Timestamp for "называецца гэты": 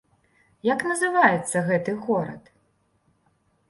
0.93-1.91